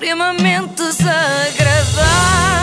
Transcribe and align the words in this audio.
extremamente 0.00 0.82
desagradável. 0.82 2.59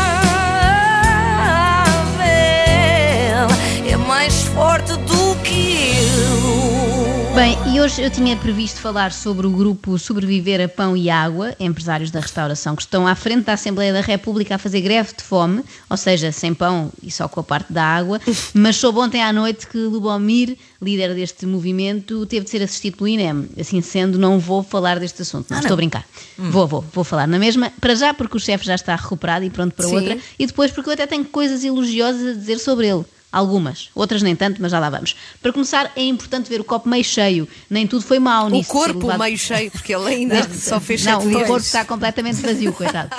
E 7.77 7.79
hoje 7.79 8.01
eu 8.01 8.09
tinha 8.09 8.35
previsto 8.35 8.79
falar 8.79 9.11
sobre 9.11 9.45
o 9.45 9.51
grupo 9.51 9.99
Sobreviver 9.99 10.59
a 10.61 10.67
Pão 10.67 10.97
e 10.97 11.11
Água, 11.11 11.55
empresários 11.59 12.09
da 12.09 12.19
restauração, 12.19 12.75
que 12.75 12.81
estão 12.81 13.05
à 13.05 13.13
frente 13.13 13.43
da 13.43 13.53
Assembleia 13.53 13.93
da 13.93 14.01
República 14.01 14.55
a 14.55 14.57
fazer 14.57 14.81
greve 14.81 15.13
de 15.15 15.23
fome, 15.23 15.63
ou 15.87 15.95
seja, 15.95 16.31
sem 16.31 16.55
pão 16.55 16.91
e 17.03 17.11
só 17.11 17.27
com 17.27 17.39
a 17.39 17.43
parte 17.43 17.71
da 17.71 17.83
água, 17.83 18.19
mas 18.51 18.77
soube 18.77 18.97
ontem 18.97 19.21
à 19.21 19.31
noite 19.31 19.67
que 19.67 19.77
Lubomir, 19.77 20.57
líder 20.81 21.13
deste 21.13 21.45
movimento, 21.45 22.25
teve 22.25 22.45
de 22.45 22.49
ser 22.49 22.63
assistido 22.63 22.97
pelo 22.97 23.09
INEM. 23.09 23.47
Assim 23.59 23.79
sendo, 23.79 24.17
não 24.17 24.39
vou 24.39 24.63
falar 24.63 24.97
deste 24.99 25.21
assunto, 25.21 25.51
não, 25.51 25.59
estou 25.59 25.73
a 25.73 25.77
brincar. 25.77 26.03
Vou, 26.35 26.65
vou, 26.65 26.83
vou 26.91 27.03
falar 27.03 27.27
na 27.27 27.37
mesma, 27.37 27.71
para 27.79 27.93
já 27.93 28.11
porque 28.11 28.37
o 28.37 28.39
chefe 28.39 28.65
já 28.65 28.73
está 28.73 28.95
recuperado 28.95 29.45
e 29.45 29.51
pronto 29.51 29.75
para 29.75 29.85
Sim. 29.87 29.95
outra, 29.97 30.17
e 30.39 30.47
depois 30.47 30.71
porque 30.71 30.89
eu 30.89 30.93
até 30.93 31.05
tenho 31.05 31.25
coisas 31.25 31.63
elogiosas 31.63 32.35
a 32.35 32.39
dizer 32.39 32.57
sobre 32.57 32.87
ele. 32.87 33.05
Algumas, 33.37 33.89
outras 33.93 34.23
nem 34.23 34.35
tanto, 34.35 34.59
mas 34.59 34.71
já 34.71 34.79
lá 34.79 34.89
vamos. 34.89 35.15
Para 35.41 35.53
começar, 35.53 35.91
é 35.95 36.01
importante 36.03 36.49
ver 36.49 36.59
o 36.59 36.63
copo 36.63 36.89
meio 36.89 37.03
cheio. 37.03 37.47
Nem 37.69 37.85
tudo 37.85 38.01
foi 38.03 38.17
mau 38.17 38.47
O 38.47 38.49
nisso. 38.49 38.67
ser 38.71 38.73
corpo 38.73 38.99
levado- 39.05 39.19
meio 39.19 39.37
cheio, 39.37 39.69
porque 39.69 39.93
ele 39.93 40.07
ainda 40.07 40.49
só 40.55 40.79
fez 40.79 41.03
não, 41.05 41.19
o 41.19 41.31
corpo 41.31 41.57
está 41.57 41.85
completamente 41.85 42.41
vazio, 42.41 42.73
coitado. 42.73 43.09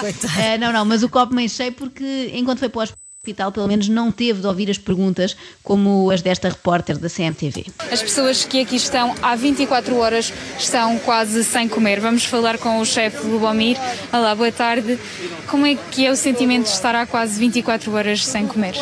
Eh, 0.41 0.58
não, 0.58 0.72
não, 0.72 0.84
mas 0.84 1.04
o 1.04 1.08
copo 1.08 1.32
meio 1.32 1.48
cheio 1.48 1.70
porque 1.72 2.32
enquanto 2.34 2.58
foi 2.58 2.68
para 2.68 2.80
o 2.80 2.82
hospital, 2.82 3.52
pelo 3.52 3.68
menos 3.68 3.88
não 3.88 4.10
teve 4.10 4.41
de 4.41 4.46
ouvir 4.48 4.68
as 4.70 4.78
perguntas 4.78 5.36
como 5.62 6.10
as 6.10 6.20
desta 6.20 6.48
repórter 6.48 6.98
da 6.98 7.08
CMTV. 7.08 7.66
As 7.92 8.02
pessoas 8.02 8.44
que 8.44 8.60
aqui 8.60 8.74
estão 8.74 9.14
há 9.22 9.36
24 9.36 9.96
horas 9.98 10.32
estão 10.58 10.98
quase 10.98 11.44
sem 11.44 11.69
comer. 11.69 12.00
Vamos 12.00 12.24
falar 12.24 12.58
com 12.58 12.80
o 12.80 12.84
chefe 12.84 13.24
Lubomir. 13.27 13.77
Olá, 14.12 14.34
boa 14.34 14.50
tarde. 14.50 14.98
Como 15.46 15.64
é 15.64 15.77
que 15.77 16.05
é 16.06 16.10
o 16.10 16.16
sentimento 16.16 16.64
de 16.64 16.70
estar 16.72 16.94
há 16.96 17.06
quase 17.06 17.38
24 17.38 17.92
horas 17.94 18.25
sem 18.27 18.47
comer? 18.48 18.75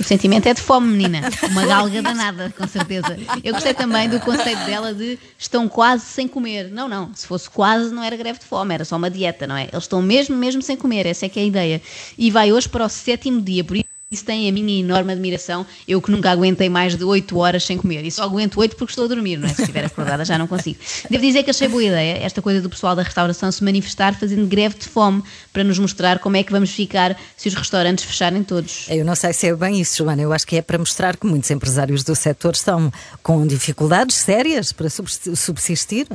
O 0.00 0.02
sentimento 0.02 0.46
é 0.46 0.54
de 0.54 0.62
fome, 0.62 0.88
menina. 0.88 1.20
Uma 1.50 1.66
galga 1.66 2.02
danada, 2.02 2.52
com 2.56 2.66
certeza. 2.66 3.16
Eu 3.42 3.52
gostei 3.52 3.74
também 3.74 4.08
do 4.08 4.18
conceito 4.20 4.64
dela 4.64 4.94
de 4.94 5.18
estão 5.38 5.68
quase 5.68 6.04
sem 6.06 6.26
comer. 6.26 6.70
Não, 6.70 6.88
não. 6.88 7.14
Se 7.14 7.26
fosse 7.26 7.48
quase, 7.50 7.92
não 7.92 8.02
era 8.02 8.16
greve 8.16 8.38
de 8.38 8.46
fome, 8.46 8.74
era 8.74 8.84
só 8.84 8.96
uma 8.96 9.10
dieta, 9.10 9.46
não 9.46 9.56
é? 9.56 9.64
Eles 9.64 9.84
estão 9.84 10.00
mesmo, 10.00 10.36
mesmo 10.36 10.62
sem 10.62 10.76
comer. 10.76 11.06
Essa 11.06 11.26
é 11.26 11.28
que 11.28 11.38
é 11.38 11.42
a 11.42 11.46
ideia. 11.46 11.82
E 12.16 12.30
vai 12.30 12.52
hoje 12.52 12.68
para 12.68 12.84
o 12.84 12.88
sétimo 12.88 13.40
dia, 13.40 13.62
por 13.62 13.76
isso. 14.14 14.24
Tem 14.24 14.48
a 14.48 14.52
minha 14.52 14.80
enorme 14.80 15.12
admiração. 15.12 15.66
Eu 15.86 16.00
que 16.00 16.10
nunca 16.10 16.30
aguentei 16.30 16.68
mais 16.68 16.96
de 16.96 17.04
8 17.04 17.36
horas 17.36 17.64
sem 17.64 17.76
comer. 17.76 18.04
E 18.04 18.10
só 18.10 18.22
aguento 18.22 18.58
8 18.58 18.76
porque 18.76 18.92
estou 18.92 19.04
a 19.04 19.08
dormir, 19.08 19.36
não 19.36 19.46
é? 19.48 19.52
Se 19.52 19.60
estiver 19.62 19.84
acordada 19.84 20.24
já 20.24 20.38
não 20.38 20.46
consigo. 20.46 20.78
Devo 21.10 21.22
dizer 21.24 21.42
que 21.42 21.50
achei 21.50 21.68
boa 21.68 21.84
ideia 21.84 22.18
esta 22.24 22.40
coisa 22.40 22.60
do 22.62 22.70
pessoal 22.70 22.96
da 22.96 23.02
restauração 23.02 23.52
se 23.52 23.62
manifestar 23.62 24.14
fazendo 24.18 24.46
greve 24.46 24.76
de 24.78 24.88
fome 24.88 25.22
para 25.52 25.62
nos 25.62 25.78
mostrar 25.78 26.18
como 26.18 26.36
é 26.36 26.42
que 26.42 26.50
vamos 26.52 26.70
ficar 26.70 27.16
se 27.36 27.48
os 27.48 27.54
restaurantes 27.54 28.04
fecharem 28.04 28.42
todos. 28.42 28.86
Eu 28.88 29.04
não 29.04 29.14
sei 29.14 29.32
se 29.32 29.46
é 29.48 29.54
bem 29.54 29.80
isso, 29.80 29.98
Joana. 29.98 30.22
Eu 30.22 30.32
acho 30.32 30.46
que 30.46 30.56
é 30.56 30.62
para 30.62 30.78
mostrar 30.78 31.16
que 31.16 31.26
muitos 31.26 31.50
empresários 31.50 32.02
do 32.02 32.14
setor 32.14 32.54
estão 32.54 32.92
com 33.22 33.46
dificuldades 33.46 34.16
sérias 34.16 34.72
para 34.72 34.88
subs- 34.88 35.20
subsistir. 35.36 36.06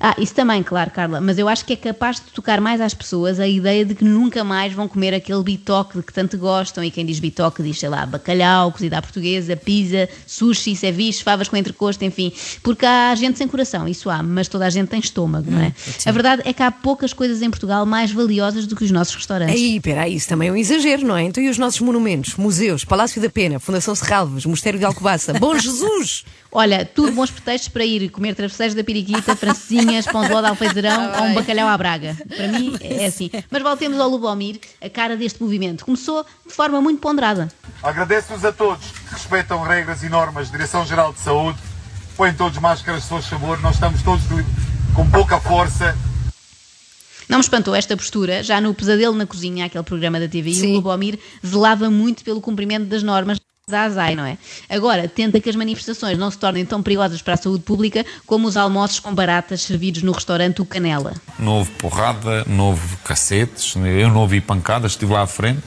Ah, 0.00 0.14
isso 0.18 0.34
também, 0.34 0.62
claro, 0.62 0.90
Carla, 0.90 1.20
mas 1.20 1.38
eu 1.38 1.48
acho 1.48 1.64
que 1.64 1.72
é 1.72 1.76
capaz 1.76 2.16
de 2.16 2.22
tocar 2.32 2.60
mais 2.60 2.80
às 2.80 2.94
pessoas 2.94 3.40
a 3.40 3.46
ideia 3.46 3.84
de 3.84 3.94
que 3.94 4.04
nunca 4.04 4.44
mais 4.44 4.72
vão 4.72 4.88
comer 4.88 5.14
aquele 5.14 5.42
bitoque 5.42 5.98
de 5.98 6.02
que 6.02 6.12
tanto 6.12 6.36
gostam, 6.38 6.82
e 6.84 6.90
quem 6.90 7.04
diz 7.04 7.18
bitoque 7.18 7.62
diz, 7.62 7.78
sei 7.78 7.88
lá, 7.88 8.04
bacalhau, 8.06 8.72
cozida 8.72 8.98
à 8.98 9.02
portuguesa, 9.02 9.56
pizza, 9.56 10.08
sushi, 10.26 10.76
ceviche, 10.76 11.22
favas 11.22 11.48
com 11.48 11.56
entrecosto, 11.56 12.04
enfim, 12.04 12.32
porque 12.62 12.84
há 12.86 13.14
gente 13.14 13.38
sem 13.38 13.48
coração, 13.48 13.88
isso 13.88 14.10
há, 14.10 14.22
mas 14.22 14.48
toda 14.48 14.66
a 14.66 14.70
gente 14.70 14.88
tem 14.88 15.00
estômago, 15.00 15.50
não 15.50 15.60
é? 15.60 15.72
A 16.04 16.12
verdade 16.12 16.42
é 16.44 16.52
que 16.52 16.62
há 16.62 16.70
poucas 16.70 17.12
coisas 17.12 17.42
em 17.42 17.50
Portugal 17.50 17.86
mais 17.86 18.10
valiosas 18.10 18.66
do 18.66 18.76
que 18.76 18.84
os 18.84 18.90
nossos 18.90 19.14
restaurantes. 19.14 19.54
Aí, 19.54 19.80
peraí, 19.80 20.14
isso 20.14 20.28
também 20.28 20.48
é 20.48 20.52
um 20.52 20.56
exagero, 20.56 21.06
não 21.06 21.16
é? 21.16 21.22
Então 21.22 21.42
e 21.42 21.48
os 21.48 21.58
nossos 21.58 21.80
monumentos, 21.80 22.36
museus, 22.36 22.84
Palácio 22.84 23.20
da 23.20 23.30
Pena, 23.30 23.58
Fundação 23.58 23.94
Serralves, 23.94 24.44
Mosteiro 24.46 24.78
de 24.78 24.84
Alcobaça, 24.84 25.32
Bom 25.34 25.58
Jesus! 25.58 26.24
Olha, 26.54 26.84
tudo 26.84 27.12
bons 27.12 27.30
pretextos 27.30 27.68
para 27.68 27.82
ir 27.82 28.10
comer 28.10 28.34
travesseiros 28.34 28.74
da 28.74 28.84
periquita, 28.84 29.34
francesinhas, 29.66 30.06
pão 30.06 30.22
de 30.24 30.32
ló 30.32 30.40
de 30.40 30.48
alfeizarão 30.48 31.12
ou 31.20 31.24
um 31.26 31.34
bacalhau 31.34 31.68
à 31.68 31.78
braga. 31.78 32.16
Para 32.36 32.48
mim 32.48 32.76
é 32.80 33.06
assim. 33.06 33.30
Mas 33.50 33.62
voltemos 33.62 33.98
ao 34.00 34.08
Lubomir, 34.08 34.58
a 34.80 34.88
cara 34.90 35.16
deste 35.16 35.42
movimento. 35.42 35.84
Começou 35.84 36.24
de 36.46 36.52
forma 36.52 36.80
muito 36.80 37.00
ponderada. 37.00 37.48
Agradeço-vos 37.82 38.44
a 38.44 38.52
todos 38.52 38.84
que 38.86 39.12
respeitam 39.14 39.62
regras 39.62 40.02
e 40.02 40.08
normas 40.08 40.46
de 40.46 40.52
Direção-Geral 40.52 41.12
de 41.12 41.20
Saúde. 41.20 41.58
Põem 42.16 42.34
todos 42.34 42.58
máscaras, 42.58 43.04
se 43.04 43.08
faz 43.08 43.26
favor. 43.26 43.60
Nós 43.60 43.74
estamos 43.74 44.02
todos 44.02 44.22
de- 44.28 44.44
com 44.94 45.08
pouca 45.08 45.40
força. 45.40 45.96
Não 47.28 47.38
me 47.38 47.42
espantou 47.44 47.74
esta 47.74 47.96
postura, 47.96 48.42
já 48.42 48.60
no 48.60 48.74
Pesadelo 48.74 49.14
na 49.14 49.24
Cozinha, 49.26 49.64
aquele 49.64 49.84
programa 49.84 50.20
da 50.20 50.28
TV, 50.28 50.52
Sim. 50.52 50.72
o 50.72 50.74
Lubomir 50.76 51.18
zelava 51.46 51.88
muito 51.88 52.22
pelo 52.22 52.42
cumprimento 52.42 52.84
das 52.86 53.02
normas 53.02 53.38
da 53.68 53.84
ASAI, 53.84 54.16
não 54.16 54.24
é? 54.24 54.36
Agora, 54.68 55.06
tenta 55.06 55.38
que 55.38 55.48
as 55.48 55.54
manifestações 55.54 56.18
não 56.18 56.28
se 56.32 56.36
tornem 56.36 56.66
tão 56.66 56.82
perigosas 56.82 57.22
para 57.22 57.34
a 57.34 57.36
saúde 57.36 57.62
pública 57.62 58.04
como 58.26 58.48
os 58.48 58.56
almoços 58.56 58.98
com 58.98 59.14
baratas 59.14 59.62
servidos 59.62 60.02
no 60.02 60.10
restaurante 60.10 60.60
O 60.60 60.66
Canela. 60.66 61.14
Não 61.38 61.58
houve 61.58 61.70
porrada, 61.72 62.44
não 62.48 62.70
houve 62.70 62.96
cacetes, 63.04 63.76
eu 63.76 64.08
não 64.08 64.22
ouvi 64.22 64.40
pancadas, 64.40 64.92
estive 64.92 65.12
lá 65.12 65.22
à 65.22 65.26
frente 65.28 65.62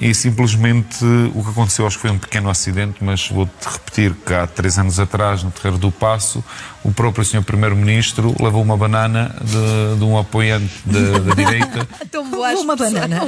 e 0.00 0.14
simplesmente 0.14 1.04
o 1.34 1.42
que 1.44 1.50
aconteceu, 1.50 1.86
acho 1.86 1.96
que 1.96 2.02
foi 2.02 2.10
um 2.10 2.18
pequeno 2.18 2.48
acidente, 2.48 3.02
mas 3.02 3.28
vou-te 3.28 3.68
repetir 3.68 4.14
que 4.14 4.32
há 4.32 4.46
três 4.46 4.78
anos 4.78 4.98
atrás, 4.98 5.42
no 5.42 5.50
Terreiro 5.50 5.78
do 5.78 5.92
Passo, 5.92 6.42
o 6.82 6.90
próprio 6.92 7.24
Sr. 7.24 7.42
Primeiro-Ministro 7.42 8.34
levou 8.40 8.62
uma 8.62 8.76
banana 8.76 9.34
de, 9.42 9.98
de 9.98 10.04
um 10.04 10.16
apoiante 10.16 10.72
da, 10.86 11.34
direita 11.34 11.86
boa 12.40 12.52
Uma 12.60 12.76
banana. 12.76 13.20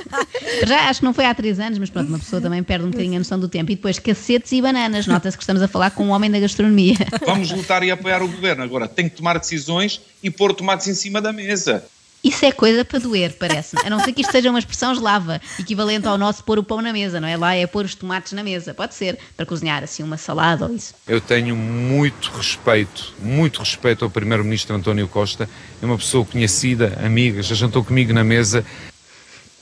Já 0.66 0.88
acho 0.88 1.00
que 1.00 1.04
não 1.04 1.12
foi 1.12 1.26
há 1.26 1.34
três 1.34 1.60
anos, 1.60 1.78
mas 1.78 1.90
pronto, 1.90 2.08
uma 2.08 2.18
pessoa 2.18 2.40
também 2.40 2.62
perde 2.62 2.86
um 2.86 2.90
bocadinho 2.90 3.16
a 3.16 3.18
noção 3.18 3.38
do 3.38 3.48
tempo. 3.48 3.70
E 3.70 3.76
depois 3.76 3.98
cacetes 3.98 4.52
e 4.52 4.62
bananas. 4.62 5.06
Nota-se 5.06 5.36
que 5.36 5.42
estamos 5.42 5.62
a 5.62 5.68
falar 5.68 5.90
com 5.90 6.06
um 6.06 6.10
homem 6.10 6.30
da 6.30 6.40
gastronomia. 6.40 6.96
Vamos 7.24 7.50
lutar 7.50 7.82
e 7.82 7.90
apoiar 7.90 8.22
o 8.22 8.28
governo. 8.28 8.62
Agora, 8.62 8.88
tem 8.88 9.08
que 9.08 9.16
tomar 9.16 9.38
decisões 9.38 10.00
e 10.22 10.30
pôr 10.30 10.54
tomates 10.54 10.88
em 10.88 10.94
cima 10.94 11.20
da 11.20 11.32
mesa. 11.32 11.84
Isso 12.26 12.44
é 12.44 12.50
coisa 12.50 12.84
para 12.84 12.98
doer, 12.98 13.36
parece-me. 13.38 13.82
A 13.86 13.88
não 13.88 14.00
ser 14.00 14.12
que 14.12 14.20
isto 14.20 14.32
seja 14.32 14.50
uma 14.50 14.58
expressão 14.58 14.92
eslava, 14.92 15.40
equivalente 15.60 16.08
ao 16.08 16.18
nosso 16.18 16.42
pôr 16.42 16.58
o 16.58 16.62
pão 16.64 16.82
na 16.82 16.92
mesa, 16.92 17.20
não 17.20 17.28
é? 17.28 17.36
Lá 17.36 17.54
é 17.54 17.68
pôr 17.68 17.84
os 17.84 17.94
tomates 17.94 18.32
na 18.32 18.42
mesa. 18.42 18.74
Pode 18.74 18.96
ser, 18.96 19.16
para 19.36 19.46
cozinhar 19.46 19.84
assim 19.84 20.02
uma 20.02 20.16
salada 20.16 20.66
ou 20.66 20.74
isso. 20.74 20.92
Eu 21.06 21.20
tenho 21.20 21.54
muito 21.54 22.32
respeito, 22.32 23.14
muito 23.20 23.60
respeito 23.60 24.04
ao 24.04 24.10
Primeiro-Ministro 24.10 24.74
António 24.74 25.06
Costa. 25.06 25.48
É 25.80 25.86
uma 25.86 25.96
pessoa 25.96 26.24
conhecida, 26.24 26.98
amiga, 27.00 27.40
já 27.44 27.54
jantou 27.54 27.84
comigo 27.84 28.12
na 28.12 28.24
mesa. 28.24 28.66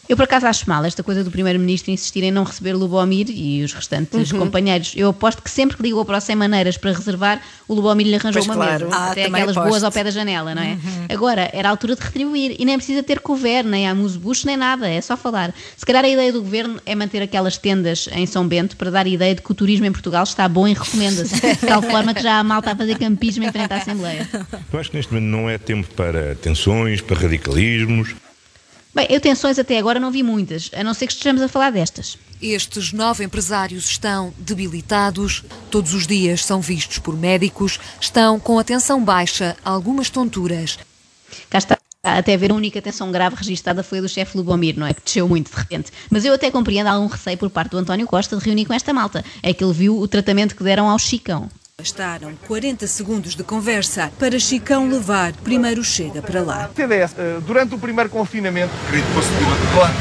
Eu 0.07 0.17
por 0.17 0.25
acaso 0.25 0.47
acho 0.47 0.69
mal 0.69 0.85
esta 0.85 1.03
coisa 1.03 1.25
do 1.25 1.31
Primeiro-Ministro 1.31 1.91
insistir 1.91 2.23
em 2.25 2.31
não 2.31 2.45
receber 2.45 2.75
Lubomir 2.75 3.27
e 3.31 3.63
os 3.65 3.73
restantes 3.73 4.33
companheiros. 4.33 4.93
Eu 4.95 5.09
aposto 5.09 5.43
que 5.43 5.51
sempre 5.51 5.77
que 5.79 5.83
ligou 5.83 6.05
para 6.05 6.19
o 6.19 6.21
Sem 6.21 6.37
Maneiras 6.37 6.77
para 6.77 6.93
reservar, 6.93 7.41
o 7.67 7.75
Lubomir 7.75 8.07
lhe 8.07 8.15
arranjou 8.15 8.45
Pois 8.45 8.47
uma 8.47 8.55
claro. 8.55 8.85
mesa. 8.87 8.97
Ah, 8.97 9.11
Até 9.13 9.25
aquelas 9.25 9.57
aposto. 9.57 9.69
boas 9.69 9.83
ao 9.83 9.91
pé 9.91 10.05
da 10.05 10.11
janela, 10.11 10.55
não 10.55 10.63
é? 10.63 10.77
Agora, 11.09 11.49
era 11.53 11.69
a 11.69 11.71
altura 11.71 11.97
de 11.97 12.03
retribuir 12.03 12.55
e 12.59 12.65
nem 12.67 12.77
precisa 12.77 13.03
ter 13.03 13.21
couvert, 13.21 13.67
nem 13.67 13.89
amuse-bucho, 13.89 14.47
nem 14.47 14.57
nada, 14.59 14.89
é 14.89 15.01
só 15.01 15.17
falar. 15.17 15.55
Se 15.77 15.87
calhar 15.87 16.05
a 16.05 16.09
ideia 16.09 16.33
do 16.33 16.43
governo 16.43 16.79
é 16.85 16.95
manter 16.95 17.23
aquelas 17.23 17.57
tendas 17.57 18.09
em 18.13 18.27
São 18.27 18.47
Bento 18.47 18.77
para 18.77 18.91
dar 18.91 19.07
a 19.07 19.09
ideia 19.09 19.35
de 19.35 19.41
que 19.41 19.51
o 19.51 19.55
turismo 19.55 19.87
em 19.87 19.93
Portugal 19.93 20.25
está 20.25 20.47
bom 20.49 20.69
e 20.69 20.75
recomenda-se. 20.75 21.35
De 21.55 21.67
tal 21.67 21.81
forma 21.83 22.13
que 22.13 22.23
já 22.23 22.39
há 22.39 22.45
malta 22.45 22.73
a 22.73 22.77
fazer 22.77 22.99
campismo 22.99 23.45
em 23.45 23.51
frente 23.53 23.73
à 23.73 23.77
Assembleia. 23.79 24.29
Eu 24.73 24.79
acho 24.79 24.91
que 24.91 24.97
neste 24.97 25.13
momento 25.15 25.31
não 25.31 25.49
é 25.49 25.57
tempo 25.57 25.89
para 25.95 26.35
tensões, 26.35 27.01
para 27.01 27.17
radicalismos. 27.19 28.15
Bem, 28.95 29.09
eu 29.11 29.21
tensões 29.21 29.59
até 29.59 29.77
agora 29.77 29.99
não 29.99 30.13
vi 30.13 30.23
muitas, 30.23 30.71
a 30.73 30.85
não 30.85 30.95
ser 30.95 31.09
que 31.09 31.13
estejamos 31.13 31.43
a 31.43 31.49
falar 31.49 31.71
destas. 31.71 32.17
Estes 32.41 32.93
nove 32.93 33.25
empresários 33.25 33.87
estão 33.87 34.33
debilitados, 34.39 35.43
todos 35.69 35.95
os 35.95 36.07
dias 36.07 36.45
são 36.45 36.61
vistos 36.61 36.99
por 37.01 37.17
médicos, 37.17 37.81
estão 38.01 38.39
com 38.39 38.57
a 38.57 38.63
tensão 38.63 39.05
baixa, 39.05 39.57
algumas 39.65 40.11
tonturas. 40.11 40.79
Cá 41.51 41.59
está. 41.59 41.79
Até 42.05 42.37
ver 42.37 42.53
a 42.53 42.55
única 42.55 42.83
tensão 42.83 43.11
grave 43.11 43.35
registada 43.35 43.83
foi 43.83 43.99
a 43.99 44.03
do 44.03 44.09
chefe 44.09 44.37
Lubomir, 44.37 44.79
não 44.79 44.87
é? 44.87 44.93
Que 44.93 45.03
desceu 45.03 45.27
muito 45.27 45.51
de 45.51 45.57
repente. 45.57 45.91
Mas 46.11 46.25
eu 46.25 46.35
até 46.35 46.51
compreendo 46.51 46.87
algum 46.87 47.07
receio 47.07 47.39
por 47.39 47.49
parte 47.49 47.71
do 47.71 47.79
António 47.79 48.07
Costa 48.07 48.37
de 48.37 48.45
reunir 48.45 48.67
com 48.67 48.75
esta 48.75 48.93
malta. 48.93 49.25
É 49.43 49.55
que 49.55 49.65
ele 49.65 49.73
viu 49.73 49.99
o 49.99 50.07
tratamento 50.07 50.55
que 50.55 50.63
deram 50.63 50.89
ao 50.89 50.99
Chicão. 50.99 51.49
Bastaram 51.85 52.33
40 52.47 52.87
segundos 52.87 53.35
de 53.35 53.43
conversa 53.43 54.11
para 54.17 54.39
Chicão 54.39 54.89
levar 54.89 55.33
primeiro 55.33 55.83
chega 55.83 56.23
para 56.23 56.41
lá. 56.41 56.71
TDS, 56.75 57.15
eh, 57.19 57.41
durante 57.45 57.75
o 57.75 57.79
primeiro 57.79 58.09
confinamento. 58.09 58.73
Querido, 58.89 59.07
posso 59.13 59.29
pedir 59.31 59.45
uma 59.45 59.57
Claro. 59.75 59.95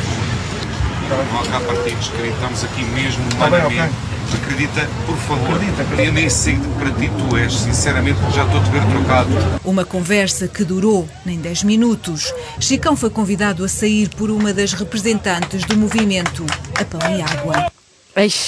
Não 1.31 1.39
há 1.41 1.45
cá 1.47 1.59
partidos, 1.59 2.09
querido, 2.09 2.35
estamos 2.35 2.63
aqui 2.63 2.85
mesmo 2.85 3.23
Tá 3.31 3.49
bem, 3.49 3.59
humanamente. 3.59 3.95
Acredita, 4.43 4.87
por 5.07 5.17
favor. 5.17 5.55
Acredita, 5.55 5.81
acredita. 5.81 6.03
Eu 6.03 6.13
nem 6.13 6.29
sei 6.29 6.55
que 6.55 6.67
para 6.77 6.91
ti 6.91 7.11
tu 7.17 7.35
és, 7.37 7.51
sinceramente, 7.51 8.19
já 8.33 8.45
estou 8.45 8.61
a 8.61 8.63
te 8.63 8.69
ver 8.69 8.85
trocado. 8.85 9.29
Uma 9.65 9.83
conversa 9.83 10.47
que 10.47 10.63
durou 10.63 11.09
nem 11.25 11.39
10 11.39 11.63
minutos. 11.63 12.31
Chicão 12.59 12.95
foi 12.95 13.09
convidado 13.09 13.65
a 13.65 13.67
sair 13.67 14.09
por 14.09 14.29
uma 14.29 14.53
das 14.53 14.73
representantes 14.73 15.65
do 15.65 15.75
movimento 15.75 16.45
A 16.79 16.85
Pão 16.85 17.01
e 17.17 17.21
Água. 17.21 17.72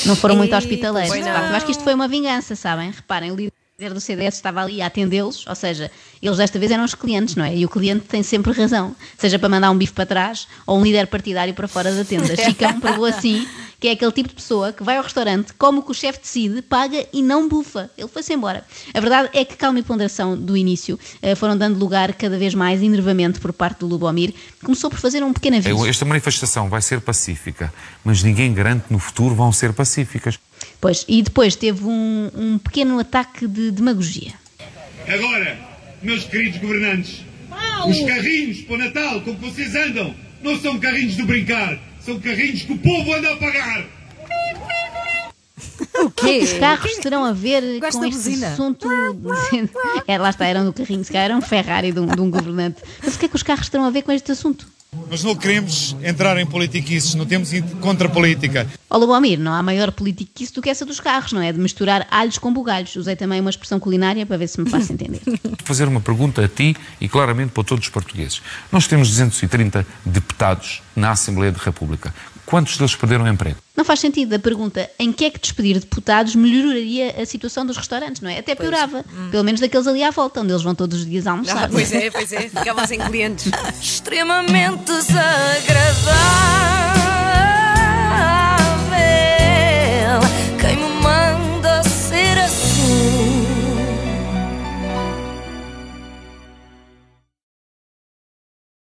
Não 0.05 0.15
foram 0.15 0.35
muito 0.35 0.55
hospitaleiros. 0.55 1.09
Pois 1.11 1.25
de 1.25 1.31
facto. 1.31 1.53
Acho 1.53 1.65
que 1.65 1.71
isto 1.71 1.83
foi 1.83 1.93
uma 1.93 2.07
vingança, 2.07 2.55
sabem? 2.55 2.91
Reparem, 2.91 3.31
o 3.31 3.35
líder 3.35 3.93
do 3.93 3.99
CDS 3.99 4.35
estava 4.35 4.61
ali 4.61 4.81
a 4.81 4.85
atendê-los, 4.87 5.45
ou 5.47 5.55
seja, 5.55 5.91
eles 6.21 6.37
desta 6.37 6.57
vez 6.57 6.71
eram 6.71 6.83
os 6.83 6.95
clientes, 6.95 7.35
não 7.35 7.43
é? 7.43 7.55
E 7.55 7.65
o 7.65 7.69
cliente 7.69 8.05
tem 8.05 8.23
sempre 8.23 8.53
razão, 8.53 8.95
seja 9.17 9.37
para 9.37 9.49
mandar 9.49 9.69
um 9.71 9.77
bife 9.77 9.93
para 9.93 10.05
trás 10.05 10.47
ou 10.65 10.79
um 10.79 10.83
líder 10.83 11.07
partidário 11.07 11.53
para 11.53 11.67
fora 11.67 11.91
da 11.91 12.05
tenda. 12.05 12.35
Chicão 12.37 12.79
provou 12.79 13.05
assim 13.05 13.45
que 13.85 13.89
é 13.89 13.91
aquele 13.91 14.11
tipo 14.11 14.29
de 14.29 14.33
pessoa 14.33 14.73
que 14.73 14.83
vai 14.83 14.97
ao 14.97 15.03
restaurante, 15.03 15.53
come 15.53 15.77
o 15.77 15.83
que 15.83 15.91
o 15.91 15.93
chefe 15.93 16.19
decide, 16.19 16.63
paga 16.63 17.05
e 17.13 17.21
não 17.21 17.47
bufa. 17.47 17.91
Ele 17.95 18.07
foi-se 18.07 18.33
embora. 18.33 18.65
A 18.91 18.99
verdade 18.99 19.29
é 19.31 19.45
que 19.45 19.55
calma 19.55 19.77
e 19.77 19.83
ponderação 19.83 20.35
do 20.35 20.57
início 20.57 20.99
eh, 21.21 21.35
foram 21.35 21.55
dando 21.55 21.77
lugar 21.77 22.15
cada 22.15 22.35
vez 22.35 22.55
mais 22.55 22.81
enervamento 22.81 23.39
por 23.39 23.53
parte 23.53 23.81
do 23.81 23.85
Lubomir. 23.85 24.33
Começou 24.63 24.89
por 24.89 24.97
fazer 24.97 25.23
um 25.23 25.31
pequeno 25.31 25.57
aviso. 25.57 25.85
Esta 25.85 26.03
manifestação 26.03 26.67
vai 26.67 26.81
ser 26.81 26.99
pacífica, 26.99 27.71
mas 28.03 28.23
ninguém 28.23 28.51
garante 28.55 28.87
que 28.87 28.93
no 28.93 28.97
futuro 28.97 29.35
vão 29.35 29.51
ser 29.51 29.71
pacíficas. 29.71 30.39
Pois, 30.81 31.05
e 31.07 31.21
depois 31.21 31.55
teve 31.55 31.85
um, 31.85 32.31
um 32.33 32.57
pequeno 32.57 32.97
ataque 32.97 33.45
de 33.45 33.69
demagogia. 33.69 34.33
Agora, 35.07 35.59
meus 36.01 36.23
queridos 36.23 36.59
governantes, 36.59 37.21
os 37.85 37.99
carrinhos 37.99 38.61
para 38.61 38.73
o 38.73 38.77
Natal 38.79 39.21
com 39.21 39.35
que 39.35 39.45
vocês 39.47 39.75
andam 39.75 40.15
não 40.41 40.59
são 40.59 40.79
carrinhos 40.79 41.15
de 41.15 41.21
brincar, 41.21 41.79
são 42.05 42.19
carrinhos 42.19 42.61
que 42.61 42.73
o 42.73 42.77
povo 42.77 43.13
anda 43.13 43.33
a 43.33 43.37
pagar. 43.37 43.85
O 45.95 46.11
quê? 46.11 46.39
Os 46.43 46.53
carros 46.53 46.95
terão 46.97 47.23
a 47.23 47.31
ver 47.31 47.79
Gosto 47.79 47.99
com 47.99 48.05
este 48.05 48.15
buzina. 48.17 48.47
assunto. 48.49 48.87
é, 50.07 50.17
lá 50.17 50.29
está, 50.29 50.45
eram 50.45 50.65
do 50.65 50.73
carrinho, 50.73 51.03
se 51.03 51.11
calhar 51.11 51.25
era 51.25 51.37
um 51.37 51.41
Ferrari 51.41 51.91
de 51.91 51.99
um, 51.99 52.05
de 52.05 52.21
um 52.21 52.29
governante. 52.29 52.81
Mas 53.03 53.15
o 53.15 53.19
que 53.19 53.25
é 53.25 53.29
que 53.29 53.35
os 53.35 53.43
carros 53.43 53.69
terão 53.69 53.85
a 53.85 53.89
ver 53.89 54.03
com 54.03 54.11
este 54.11 54.31
assunto? 54.31 54.67
Nós 55.09 55.23
não 55.23 55.35
queremos 55.35 55.95
entrar 56.03 56.37
em 56.37 56.45
politiquices, 56.45 57.15
não 57.15 57.25
temos 57.25 57.49
contra 57.79 58.07
a 58.07 58.11
política. 58.11 58.67
Ó 58.89 58.97
Lubomir, 58.97 59.39
não 59.39 59.53
há 59.53 59.61
maior 59.61 59.91
politiquice 59.91 60.53
do 60.53 60.61
que 60.61 60.69
essa 60.69 60.85
dos 60.85 60.99
carros, 60.99 61.31
não 61.31 61.41
é? 61.41 61.51
De 61.51 61.59
misturar 61.59 62.07
alhos 62.09 62.37
com 62.37 62.51
bugalhos. 62.51 62.95
Usei 62.95 63.15
também 63.15 63.39
uma 63.39 63.49
expressão 63.49 63.79
culinária 63.79 64.25
para 64.25 64.37
ver 64.37 64.47
se 64.47 64.59
me 64.59 64.69
faço 64.69 64.93
entender. 64.93 65.21
Vou 65.43 65.57
fazer 65.63 65.87
uma 65.87 66.01
pergunta 66.01 66.43
a 66.43 66.47
ti 66.47 66.75
e 66.99 67.07
claramente 67.07 67.51
para 67.51 67.63
todos 67.63 67.85
os 67.85 67.89
portugueses. 67.89 68.41
Nós 68.71 68.87
temos 68.87 69.09
230 69.09 69.85
deputados 70.05 70.81
na 70.95 71.11
Assembleia 71.11 71.51
da 71.51 71.59
República. 71.59 72.13
Quantos 72.45 72.77
deles 72.77 72.95
perderam 72.95 73.27
emprego? 73.27 73.57
Não 73.75 73.83
faz 73.83 73.99
sentido 73.99 74.33
a 74.33 74.39
pergunta 74.39 74.89
em 74.99 75.11
que 75.11 75.25
é 75.25 75.29
que 75.29 75.39
despedir 75.39 75.79
deputados 75.79 76.35
melhoraria 76.35 77.15
a 77.21 77.25
situação 77.25 77.65
dos 77.65 77.75
restaurantes, 77.75 78.21
não 78.21 78.29
é? 78.29 78.39
Até 78.39 78.55
piorava. 78.55 79.03
Pelo 79.31 79.43
menos 79.43 79.59
daqueles 79.59 79.87
ali 79.87 80.03
à 80.03 80.11
volta, 80.11 80.41
onde 80.41 80.51
eles 80.51 80.63
vão 80.63 80.75
todos 80.75 80.99
os 80.99 81.05
dias 81.05 81.25
almoçar. 81.27 81.65
Ah, 81.65 81.69
pois 81.69 81.91
é, 81.91 82.11
pois 82.11 82.31
é. 82.31 82.49
Ficavam 82.49 82.85
sem 82.85 82.99
clientes. 82.99 83.51
Extremamente 83.81 84.85
desagradável. 84.85 87.04